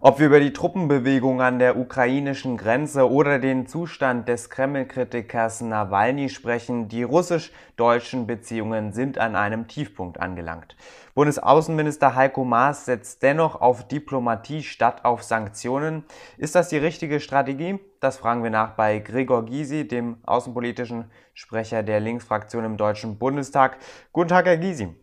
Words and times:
Ob 0.00 0.20
wir 0.20 0.26
über 0.26 0.38
die 0.38 0.52
Truppenbewegung 0.52 1.42
an 1.42 1.58
der 1.58 1.76
ukrainischen 1.76 2.56
Grenze 2.56 3.10
oder 3.10 3.40
den 3.40 3.66
Zustand 3.66 4.28
des 4.28 4.48
Kreml-Kritikers 4.48 5.60
Nawalny 5.60 6.28
sprechen, 6.28 6.86
die 6.86 7.02
russisch-deutschen 7.02 8.28
Beziehungen 8.28 8.92
sind 8.92 9.18
an 9.18 9.34
einem 9.34 9.66
Tiefpunkt 9.66 10.20
angelangt. 10.20 10.76
Bundesaußenminister 11.16 12.14
Heiko 12.14 12.44
Maas 12.44 12.84
setzt 12.84 13.24
dennoch 13.24 13.60
auf 13.60 13.88
Diplomatie 13.88 14.62
statt 14.62 15.04
auf 15.04 15.24
Sanktionen. 15.24 16.04
Ist 16.36 16.54
das 16.54 16.68
die 16.68 16.78
richtige 16.78 17.18
Strategie? 17.18 17.80
Das 17.98 18.18
fragen 18.18 18.44
wir 18.44 18.50
nach 18.50 18.76
bei 18.76 19.00
Gregor 19.00 19.46
Gysi, 19.46 19.88
dem 19.88 20.18
außenpolitischen 20.24 21.10
Sprecher 21.34 21.82
der 21.82 21.98
Linksfraktion 21.98 22.64
im 22.64 22.76
Deutschen 22.76 23.18
Bundestag. 23.18 23.78
Guten 24.12 24.28
Tag, 24.28 24.46
Herr 24.46 24.58
Gysi. 24.58 24.94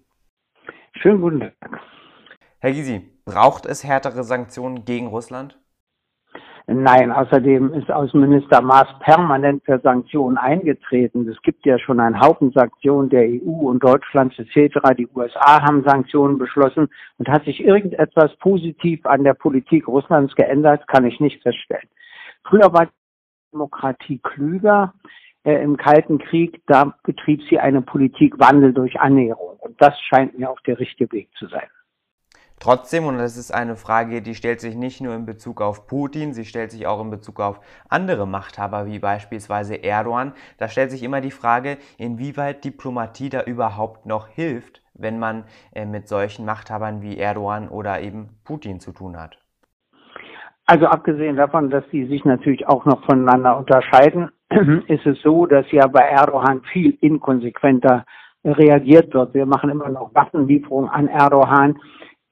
Schönen 1.01 1.19
guten 1.19 1.39
Tag. 1.41 1.81
Herr 2.59 2.71
Gysi, 2.71 3.14
braucht 3.25 3.65
es 3.65 3.83
härtere 3.83 4.23
Sanktionen 4.23 4.85
gegen 4.85 5.07
Russland? 5.07 5.59
Nein, 6.67 7.11
außerdem 7.11 7.73
ist 7.73 7.91
Außenminister 7.91 8.59
Maas 8.61 8.87
permanent 8.99 9.63
für 9.65 9.79
Sanktionen 9.79 10.37
eingetreten. 10.37 11.27
Es 11.29 11.39
gibt 11.43 11.63
ja 11.63 11.77
schon 11.77 11.99
einen 11.99 12.19
Haufen 12.19 12.51
Sanktionen 12.53 13.09
der 13.09 13.21
EU 13.23 13.69
und 13.69 13.83
Deutschlands 13.83 14.39
etc. 14.39 14.79
Die 14.97 15.07
USA 15.13 15.61
haben 15.61 15.83
Sanktionen 15.83 16.39
beschlossen 16.39 16.87
und 17.19 17.27
hat 17.27 17.45
sich 17.45 17.63
irgendetwas 17.63 18.35
positiv 18.37 19.05
an 19.05 19.23
der 19.23 19.35
Politik 19.35 19.87
Russlands 19.87 20.33
geändert, 20.33 20.87
kann 20.87 21.05
ich 21.05 21.19
nicht 21.19 21.43
feststellen. 21.43 21.87
Früher 22.43 22.73
war 22.73 22.87
die 22.87 22.91
Demokratie 23.53 24.17
klüger. 24.17 24.93
Äh, 25.43 25.61
Im 25.61 25.77
Kalten 25.77 26.17
Krieg, 26.17 26.63
da 26.65 26.95
betrieb 27.03 27.43
sie 27.47 27.59
eine 27.59 27.83
Politikwandel 27.83 28.73
durch 28.73 28.99
Annäherung. 28.99 29.57
Und 29.59 29.79
das 29.79 29.93
scheint 30.01 30.39
mir 30.39 30.49
auch 30.49 30.59
der 30.61 30.79
richtige 30.79 31.11
Weg 31.11 31.29
zu 31.37 31.45
sein. 31.45 31.67
Trotzdem, 32.65 33.05
und 33.05 33.19
das 33.19 33.37
ist 33.37 33.51
eine 33.51 33.75
Frage, 33.75 34.23
die 34.23 34.33
stellt 34.33 34.59
sich 34.59 34.75
nicht 34.75 34.99
nur 34.99 35.13
in 35.13 35.27
Bezug 35.27 35.61
auf 35.61 35.85
Putin, 35.85 36.33
sie 36.33 36.45
stellt 36.45 36.71
sich 36.71 36.87
auch 36.87 36.99
in 36.99 37.11
Bezug 37.11 37.39
auf 37.39 37.59
andere 37.89 38.25
Machthaber 38.25 38.87
wie 38.87 38.97
beispielsweise 38.97 39.75
Erdogan, 39.83 40.33
da 40.57 40.67
stellt 40.67 40.89
sich 40.89 41.03
immer 41.03 41.21
die 41.21 41.29
Frage, 41.29 41.77
inwieweit 41.99 42.65
Diplomatie 42.65 43.29
da 43.29 43.43
überhaupt 43.43 44.07
noch 44.07 44.29
hilft, 44.29 44.81
wenn 44.95 45.19
man 45.19 45.43
äh, 45.75 45.85
mit 45.85 46.07
solchen 46.07 46.43
Machthabern 46.43 47.03
wie 47.03 47.19
Erdogan 47.19 47.69
oder 47.69 48.01
eben 48.01 48.29
Putin 48.43 48.79
zu 48.79 48.93
tun 48.93 49.15
hat. 49.15 49.37
Also 50.65 50.87
abgesehen 50.87 51.35
davon, 51.35 51.69
dass 51.69 51.83
die 51.91 52.07
sich 52.07 52.25
natürlich 52.25 52.67
auch 52.67 52.85
noch 52.85 53.05
voneinander 53.05 53.57
unterscheiden, 53.59 54.31
ist 54.87 55.05
es 55.05 55.21
so, 55.21 55.45
dass 55.45 55.71
ja 55.71 55.85
bei 55.85 56.01
Erdogan 56.01 56.63
viel 56.73 56.97
inkonsequenter 56.99 58.05
reagiert 58.43 59.13
wird. 59.13 59.35
Wir 59.35 59.45
machen 59.45 59.69
immer 59.69 59.89
noch 59.89 60.15
Waffenlieferungen 60.15 60.89
an 60.89 61.07
Erdogan 61.07 61.77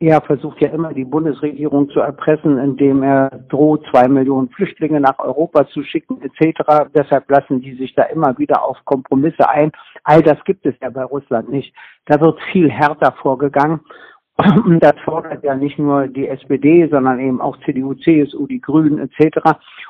er 0.08 0.22
versucht 0.22 0.62
ja 0.62 0.70
immer, 0.70 0.94
die 0.94 1.06
Bundesregierung 1.06 1.90
zu 1.90 2.00
erpressen, 2.00 2.58
indem 2.58 3.04
er 3.04 3.30
droht, 3.50 3.86
zwei 3.90 4.08
Millionen 4.08 4.50
Flüchtlinge 4.50 5.00
nach 5.00 5.20
Europa 5.20 5.68
zu 5.68 5.84
schicken, 5.84 6.22
etc. 6.22 6.90
Deshalb 6.94 7.30
lassen 7.30 7.62
die 7.62 7.76
sich 7.76 7.94
da 7.96 8.04
immer 8.04 8.38
wieder 8.38 8.64
auf 8.64 8.78
Kompromisse 8.86 9.48
ein. 9.48 9.72
All 10.04 10.22
das 10.22 10.44
gibt 10.46 10.66
es 10.66 10.76
ja 10.82 10.90
bei 10.90 11.04
Russland 11.04 11.50
nicht. 11.50 11.74
Da 12.06 12.20
wird 12.20 12.40
viel 12.52 12.70
härter 12.70 13.14
vorgegangen. 13.22 13.82
Und 14.66 14.80
das 14.84 14.96
fordert 15.06 15.44
ja 15.44 15.56
nicht 15.56 15.78
nur 15.78 16.08
die 16.08 16.28
SPD, 16.28 16.88
sondern 16.90 17.20
eben 17.20 17.40
auch 17.40 17.58
CDU, 17.66 17.94
CSU, 17.94 18.48
die 18.48 18.62
Grünen 18.62 18.98
etc. 18.98 19.38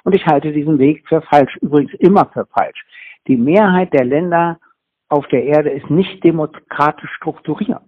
Und 0.03 0.13
ich 0.13 0.25
halte 0.25 0.51
diesen 0.51 0.79
Weg 0.79 1.07
für 1.07 1.21
falsch, 1.21 1.57
übrigens 1.61 1.93
immer 1.95 2.29
für 2.33 2.45
falsch. 2.47 2.85
Die 3.27 3.37
Mehrheit 3.37 3.93
der 3.93 4.03
Länder 4.05 4.59
auf 5.07 5.27
der 5.27 5.45
Erde 5.45 5.69
ist 5.69 5.89
nicht 5.89 6.23
demokratisch 6.23 7.11
strukturiert. 7.13 7.81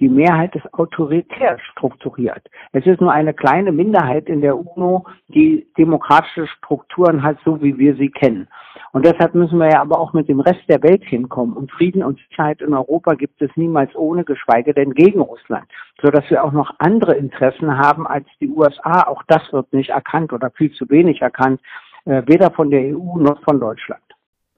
Die 0.00 0.08
Mehrheit 0.08 0.56
ist 0.56 0.72
autoritär 0.72 1.58
strukturiert. 1.72 2.48
Es 2.72 2.86
ist 2.86 3.02
nur 3.02 3.12
eine 3.12 3.34
kleine 3.34 3.70
Minderheit 3.70 4.30
in 4.30 4.40
der 4.40 4.56
UNO, 4.56 5.04
die 5.28 5.66
demokratische 5.76 6.46
Strukturen 6.46 7.22
hat, 7.22 7.36
so 7.44 7.62
wie 7.62 7.76
wir 7.76 7.94
sie 7.96 8.08
kennen. 8.08 8.48
Und 8.92 9.04
deshalb 9.04 9.34
müssen 9.34 9.58
wir 9.58 9.68
ja 9.68 9.82
aber 9.82 10.00
auch 10.00 10.14
mit 10.14 10.28
dem 10.28 10.40
Rest 10.40 10.62
der 10.68 10.82
Welt 10.82 11.04
hinkommen. 11.04 11.54
Und 11.54 11.70
Frieden 11.70 12.02
und 12.02 12.18
Sicherheit 12.30 12.62
in 12.62 12.72
Europa 12.72 13.12
gibt 13.12 13.42
es 13.42 13.50
niemals 13.56 13.94
ohne, 13.94 14.24
geschweige 14.24 14.72
denn 14.72 14.94
gegen 14.94 15.20
Russland. 15.20 15.66
Sodass 16.00 16.28
wir 16.30 16.42
auch 16.42 16.52
noch 16.52 16.72
andere 16.78 17.14
Interessen 17.14 17.76
haben 17.76 18.06
als 18.06 18.26
die 18.40 18.48
USA. 18.48 19.06
Auch 19.06 19.22
das 19.28 19.52
wird 19.52 19.70
nicht 19.74 19.90
erkannt 19.90 20.32
oder 20.32 20.50
viel 20.50 20.72
zu 20.72 20.88
wenig 20.88 21.20
erkannt, 21.20 21.60
äh, 22.06 22.22
weder 22.26 22.50
von 22.50 22.70
der 22.70 22.80
EU 22.80 23.18
noch 23.18 23.42
von 23.42 23.60
Deutschland. 23.60 24.02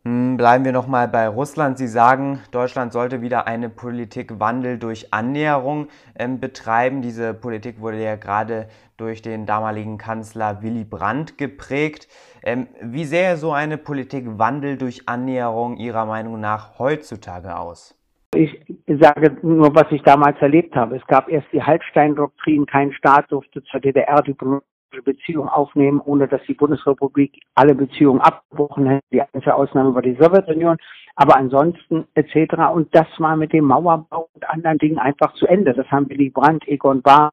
Hm, 0.05 0.37
bleiben 0.37 0.65
wir 0.65 0.73
nochmal 0.73 1.07
bei 1.07 1.29
Russland. 1.29 1.79
Sie 1.79 1.87
sagen, 1.87 2.41
Deutschland 2.51 2.93
sollte 2.93 3.23
wieder 3.23 3.47
eine 3.47 3.69
Politikwandel 3.69 4.77
durch 4.79 5.15
Annäherung 5.15 5.87
ähm, 6.19 6.41
betreiben. 6.41 7.03
Diese 7.03 7.35
Politik 7.35 7.81
wurde 7.81 8.03
ja 8.03 8.17
gerade 8.17 8.67
durch 8.97 9.23
den 9.23 9.47
damaligen 9.47 9.99
Kanzler 9.99 10.61
Willy 10.61 10.83
Brandt 10.83 11.39
geprägt. 11.39 12.09
Ähm, 12.43 12.67
wie 12.81 13.05
sähe 13.05 13.37
so 13.37 13.53
eine 13.53 13.79
Politikwandel 13.79 14.77
durch 14.77 15.09
Annäherung 15.09 15.77
Ihrer 15.77 16.05
Meinung 16.05 16.41
nach 16.41 16.81
heutzutage 16.81 17.57
aus? 17.57 17.97
Ich 18.35 18.61
sage 18.89 19.37
nur, 19.43 19.73
was 19.73 19.87
ich 19.93 20.03
damals 20.03 20.41
erlebt 20.41 20.75
habe. 20.75 20.97
Es 20.97 21.07
gab 21.07 21.29
erst 21.29 21.47
die 21.53 21.63
Hallstein-Doktrin, 21.63 22.67
kein 22.67 22.93
Staat 22.93 23.31
durfte 23.31 23.63
zur 23.65 23.79
DDR 23.79 24.21
diplomatische 24.23 24.67
Beziehungen 25.01 25.49
aufnehmen, 25.49 26.01
ohne 26.05 26.29
dass 26.29 26.43
die 26.47 26.55
Bundesrepublik 26.55 27.41
alle 27.55 27.75
Beziehungen 27.75 28.21
abgebrochen 28.21 28.87
hätte. 28.87 29.07
Die 29.13 29.23
einzige 29.23 29.55
Ausnahme 29.55 29.95
war 29.95 30.03
die 30.03 30.17
Sowjetunion. 30.21 30.77
Aber 31.15 31.37
ansonsten 31.37 32.07
etc. 32.15 32.55
Und 32.73 32.95
das 32.95 33.07
war 33.19 33.37
mit 33.37 33.53
dem 33.53 33.67
Mauerbau 33.67 34.29
und 34.35 34.49
anderen 34.49 34.79
Dingen 34.79 34.99
einfach 34.99 35.35
zu 35.35 35.47
Ende. 35.47 35.75
Das 35.75 35.91
haben 35.91 36.09
Willy 36.09 36.31
Brandt, 36.31 36.67
Egon 36.67 37.03
Bahr, 37.03 37.31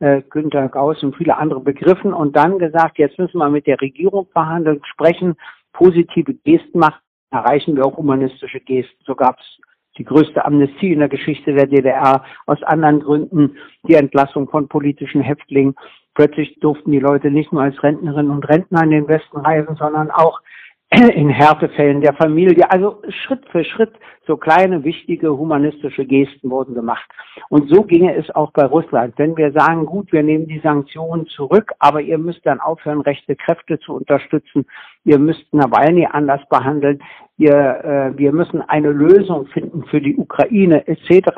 äh, 0.00 0.22
Günter 0.28 0.68
Gauss 0.68 1.02
und 1.02 1.16
viele 1.16 1.36
andere 1.36 1.60
begriffen 1.60 2.12
und 2.12 2.36
dann 2.36 2.58
gesagt, 2.58 2.98
jetzt 2.98 3.18
müssen 3.18 3.38
wir 3.38 3.48
mit 3.48 3.66
der 3.66 3.80
Regierung 3.80 4.26
verhandeln, 4.32 4.80
sprechen, 4.84 5.36
positive 5.72 6.34
Gesten 6.34 6.78
machen, 6.78 7.00
erreichen 7.30 7.76
wir 7.76 7.86
auch 7.86 7.96
humanistische 7.96 8.60
Gesten. 8.60 9.02
So 9.04 9.14
gab 9.14 9.38
es 9.40 9.58
die 9.96 10.04
größte 10.04 10.44
Amnestie 10.44 10.92
in 10.92 10.98
der 10.98 11.08
Geschichte 11.08 11.54
der 11.54 11.66
DDR, 11.66 12.24
aus 12.46 12.62
anderen 12.64 13.00
Gründen 13.00 13.56
die 13.86 13.94
Entlassung 13.94 14.48
von 14.48 14.68
politischen 14.68 15.20
Häftlingen. 15.20 15.74
Plötzlich 16.14 16.58
durften 16.60 16.92
die 16.92 17.00
Leute 17.00 17.30
nicht 17.30 17.52
nur 17.52 17.62
als 17.62 17.82
Rentnerinnen 17.82 18.30
und 18.30 18.48
Rentner 18.48 18.82
in 18.82 18.90
den 18.90 19.08
Westen 19.08 19.38
reisen, 19.38 19.76
sondern 19.76 20.10
auch 20.10 20.40
in 20.90 21.28
Härtefällen 21.28 22.00
der 22.00 22.14
Familie. 22.14 22.70
Also 22.70 23.02
Schritt 23.08 23.44
für 23.50 23.64
Schritt 23.64 23.92
so 24.26 24.36
kleine, 24.36 24.84
wichtige 24.84 25.36
humanistische 25.36 26.06
Gesten 26.06 26.50
wurden 26.50 26.74
gemacht. 26.74 27.04
Und 27.48 27.68
so 27.68 27.82
ginge 27.82 28.14
es 28.14 28.30
auch 28.34 28.52
bei 28.52 28.64
Russland. 28.64 29.14
Wenn 29.16 29.36
wir 29.36 29.52
sagen, 29.52 29.86
gut, 29.86 30.12
wir 30.12 30.22
nehmen 30.22 30.46
die 30.46 30.60
Sanktionen 30.60 31.26
zurück, 31.26 31.72
aber 31.78 32.00
ihr 32.00 32.18
müsst 32.18 32.46
dann 32.46 32.60
aufhören, 32.60 33.00
rechte 33.00 33.36
Kräfte 33.36 33.78
zu 33.80 33.94
unterstützen, 33.94 34.66
ihr 35.04 35.18
müsst 35.18 35.52
Nawalny 35.52 36.06
anders 36.10 36.40
behandeln, 36.48 37.00
ihr, 37.36 37.52
äh, 37.52 38.18
wir 38.18 38.32
müssen 38.32 38.62
eine 38.62 38.90
Lösung 38.90 39.46
finden 39.46 39.84
für 39.84 40.00
die 40.00 40.16
Ukraine 40.16 40.86
etc., 40.86 41.28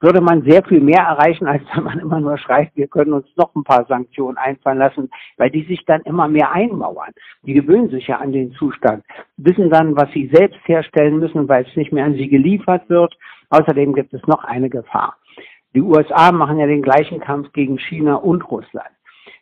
würde 0.00 0.20
man 0.20 0.42
sehr 0.42 0.62
viel 0.64 0.80
mehr 0.80 1.02
erreichen, 1.02 1.46
als 1.46 1.62
wenn 1.74 1.84
man 1.84 1.98
immer 1.98 2.20
nur 2.20 2.38
schreibt, 2.38 2.76
wir 2.76 2.88
können 2.88 3.12
uns 3.12 3.26
noch 3.36 3.54
ein 3.54 3.64
paar 3.64 3.86
Sanktionen 3.86 4.36
einfallen 4.36 4.78
lassen, 4.78 5.10
weil 5.36 5.50
die 5.50 5.64
sich 5.64 5.84
dann 5.86 6.02
immer 6.02 6.28
mehr 6.28 6.52
einmauern. 6.52 7.12
Die 7.44 7.54
gewöhnen 7.54 7.88
sich 7.88 8.06
ja 8.08 8.18
an 8.18 8.32
den 8.32 8.52
Zustand, 8.52 9.04
wissen 9.36 9.70
dann, 9.70 9.96
was 9.96 10.10
sie 10.12 10.30
selbst 10.32 10.60
herstellen 10.66 11.18
müssen, 11.18 11.48
weil 11.48 11.64
es 11.64 11.76
nicht 11.76 11.92
mehr 11.92 12.04
an 12.04 12.14
sie 12.14 12.28
geliefert 12.28 12.88
wird. 12.88 13.16
Außerdem 13.50 13.94
gibt 13.94 14.12
es 14.12 14.26
noch 14.26 14.44
eine 14.44 14.68
Gefahr. 14.68 15.16
Die 15.74 15.80
USA 15.80 16.30
machen 16.30 16.58
ja 16.58 16.66
den 16.66 16.82
gleichen 16.82 17.20
Kampf 17.20 17.52
gegen 17.52 17.78
China 17.78 18.14
und 18.16 18.48
Russland. 18.50 18.88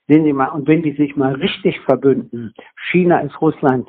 Sehen 0.09 0.25
Sie 0.25 0.33
mal, 0.33 0.49
und 0.49 0.67
wenn 0.67 0.83
die 0.83 0.93
sich 0.93 1.17
mal 1.17 1.35
richtig 1.35 1.81
verbünden, 1.81 2.53
China 2.91 3.21
ist 3.21 3.41
Russland 3.41 3.89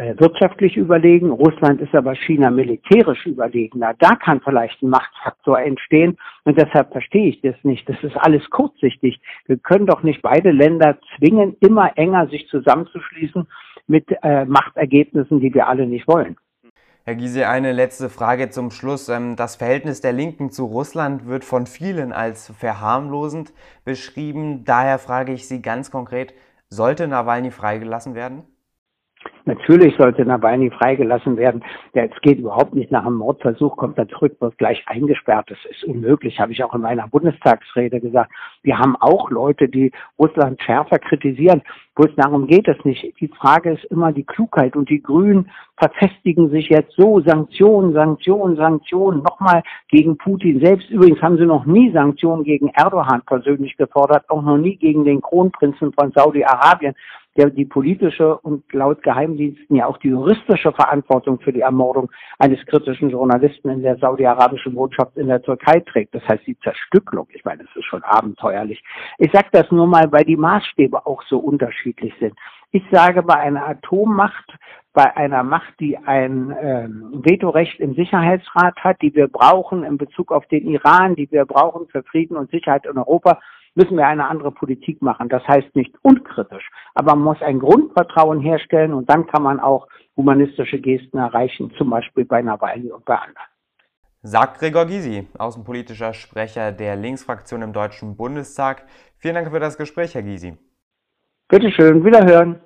äh, 0.00 0.14
wirtschaftlich 0.18 0.78
überlegen, 0.78 1.30
Russland 1.30 1.80
ist 1.82 1.94
aber 1.94 2.14
China 2.14 2.50
militärisch 2.50 3.26
überlegener. 3.26 3.94
Da 3.98 4.14
kann 4.14 4.40
vielleicht 4.40 4.82
ein 4.82 4.88
Machtfaktor 4.88 5.60
entstehen 5.60 6.16
und 6.44 6.58
deshalb 6.58 6.90
verstehe 6.92 7.28
ich 7.28 7.42
das 7.42 7.56
nicht. 7.64 7.86
Das 7.86 8.02
ist 8.02 8.16
alles 8.16 8.48
kurzsichtig. 8.48 9.20
Wir 9.46 9.58
können 9.58 9.86
doch 9.86 10.02
nicht 10.02 10.22
beide 10.22 10.52
Länder 10.52 10.98
zwingen, 11.16 11.54
immer 11.60 11.90
enger 11.98 12.28
sich 12.28 12.48
zusammenzuschließen 12.48 13.46
mit 13.88 14.06
äh, 14.22 14.46
Machtergebnissen, 14.46 15.40
die 15.40 15.52
wir 15.52 15.68
alle 15.68 15.86
nicht 15.86 16.08
wollen. 16.08 16.36
Herr 17.04 17.14
Giese, 17.14 17.48
eine 17.48 17.72
letzte 17.72 18.10
Frage 18.10 18.50
zum 18.50 18.70
Schluss. 18.70 19.08
Ähm, 19.08 19.34
das 19.34 19.56
Verhältnis 19.56 20.02
der 20.02 20.12
Linken 20.12 20.50
zu 20.50 20.66
Russland 20.66 21.26
wird 21.26 21.44
von 21.44 21.64
vielen 21.66 22.12
als 22.12 22.52
verharmlosend 22.58 23.54
beschrieben. 23.86 24.64
Daher 24.66 24.98
frage 24.98 25.32
ich 25.32 25.48
Sie 25.48 25.62
ganz 25.62 25.90
konkret, 25.90 26.34
sollte 26.68 27.08
Nawalny 27.08 27.52
freigelassen 27.52 28.14
werden? 28.14 28.42
Natürlich 29.46 29.96
sollte 29.96 30.24
Nawalny 30.24 30.70
freigelassen 30.70 31.36
werden. 31.36 31.64
Es 31.94 32.10
geht 32.20 32.38
überhaupt 32.38 32.74
nicht 32.74 32.90
nach 32.90 33.06
einem 33.06 33.16
Mordversuch, 33.16 33.76
kommt 33.76 33.98
er 33.98 34.08
zurück, 34.08 34.36
wird 34.40 34.58
gleich 34.58 34.82
eingesperrt. 34.86 35.50
Das 35.50 35.58
ist 35.70 35.84
unmöglich, 35.84 36.38
habe 36.38 36.52
ich 36.52 36.62
auch 36.62 36.74
in 36.74 36.82
meiner 36.82 37.08
Bundestagsrede 37.08 38.00
gesagt. 38.00 38.30
Wir 38.62 38.78
haben 38.78 38.96
auch 38.96 39.30
Leute, 39.30 39.68
die 39.68 39.92
Russland 40.18 40.62
schärfer 40.62 40.98
kritisieren. 40.98 41.62
Bloß 42.00 42.16
darum 42.16 42.46
geht 42.46 42.66
es 42.66 42.82
nicht. 42.86 43.20
Die 43.20 43.28
Frage 43.28 43.72
ist 43.72 43.84
immer 43.90 44.10
die 44.10 44.24
Klugheit 44.24 44.74
und 44.74 44.88
die 44.88 45.02
Grünen 45.02 45.50
verfestigen 45.76 46.48
sich 46.48 46.70
jetzt 46.70 46.94
so, 46.96 47.20
Sanktionen, 47.20 47.92
Sanktionen, 47.92 48.56
Sanktionen, 48.56 49.22
nochmal 49.22 49.62
gegen 49.90 50.16
Putin 50.16 50.64
selbst. 50.64 50.88
Übrigens 50.88 51.20
haben 51.20 51.36
sie 51.36 51.44
noch 51.44 51.66
nie 51.66 51.92
Sanktionen 51.92 52.44
gegen 52.44 52.68
Erdogan 52.68 53.20
persönlich 53.26 53.76
gefordert, 53.76 54.24
auch 54.30 54.40
noch 54.40 54.56
nie 54.56 54.76
gegen 54.76 55.04
den 55.04 55.20
Kronprinzen 55.20 55.92
von 55.92 56.10
Saudi-Arabien 56.12 56.94
der 57.36 57.50
die 57.50 57.64
politische 57.64 58.36
und 58.38 58.70
laut 58.72 59.02
Geheimdiensten 59.02 59.76
ja 59.76 59.86
auch 59.86 59.98
die 59.98 60.08
juristische 60.08 60.72
Verantwortung 60.72 61.40
für 61.40 61.52
die 61.52 61.60
Ermordung 61.60 62.10
eines 62.38 62.64
kritischen 62.66 63.10
Journalisten 63.10 63.68
in 63.70 63.82
der 63.82 63.96
saudi-arabischen 63.98 64.74
Botschaft 64.74 65.16
in 65.16 65.28
der 65.28 65.40
Türkei 65.40 65.80
trägt. 65.80 66.14
Das 66.14 66.26
heißt 66.28 66.46
die 66.46 66.58
Zerstückelung. 66.58 67.28
Ich 67.32 67.44
meine, 67.44 67.64
das 67.64 67.76
ist 67.76 67.84
schon 67.84 68.02
abenteuerlich. 68.02 68.82
Ich 69.18 69.30
sage 69.32 69.48
das 69.52 69.70
nur 69.70 69.86
mal, 69.86 70.10
weil 70.10 70.24
die 70.24 70.36
Maßstäbe 70.36 71.06
auch 71.06 71.22
so 71.28 71.38
unterschiedlich 71.38 71.89
sind. 72.18 72.34
Ich 72.72 72.84
sage, 72.92 73.22
bei 73.22 73.34
einer 73.34 73.66
Atommacht, 73.66 74.56
bei 74.92 75.16
einer 75.16 75.42
Macht, 75.42 75.78
die 75.80 75.96
ein 75.96 76.54
ähm, 76.60 77.22
Vetorecht 77.24 77.80
im 77.80 77.94
Sicherheitsrat 77.94 78.76
hat, 78.78 79.00
die 79.02 79.14
wir 79.14 79.28
brauchen 79.28 79.84
in 79.84 79.98
Bezug 79.98 80.32
auf 80.32 80.46
den 80.46 80.68
Iran, 80.68 81.14
die 81.16 81.30
wir 81.30 81.44
brauchen 81.46 81.88
für 81.88 82.02
Frieden 82.02 82.36
und 82.36 82.50
Sicherheit 82.50 82.86
in 82.86 82.98
Europa, 82.98 83.40
müssen 83.74 83.96
wir 83.96 84.06
eine 84.06 84.28
andere 84.28 84.50
Politik 84.50 85.00
machen. 85.02 85.28
Das 85.28 85.46
heißt 85.46 85.74
nicht 85.76 85.94
unkritisch, 86.02 86.68
aber 86.94 87.14
man 87.14 87.24
muss 87.24 87.42
ein 87.42 87.60
Grundvertrauen 87.60 88.40
herstellen 88.40 88.92
und 88.92 89.08
dann 89.08 89.26
kann 89.26 89.42
man 89.42 89.60
auch 89.60 89.86
humanistische 90.16 90.80
Gesten 90.80 91.18
erreichen, 91.18 91.72
zum 91.78 91.90
Beispiel 91.90 92.24
bei 92.24 92.42
Nawalny 92.42 92.90
und 92.90 93.04
bei 93.04 93.14
anderen. 93.14 93.46
Sagt 94.22 94.58
Gregor 94.58 94.84
Gysi, 94.84 95.28
außenpolitischer 95.38 96.12
Sprecher 96.12 96.72
der 96.72 96.94
Linksfraktion 96.94 97.62
im 97.62 97.72
Deutschen 97.72 98.16
Bundestag. 98.16 98.84
Vielen 99.16 99.34
Dank 99.34 99.50
für 99.50 99.60
das 99.60 99.78
Gespräch, 99.78 100.14
Herr 100.14 100.22
Gysi. 100.22 100.58
Bitte 101.50 101.72
schön, 101.72 102.04
wiederhören. 102.04 102.60